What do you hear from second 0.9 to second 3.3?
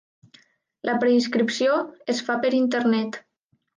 preinscripció es fa per internet.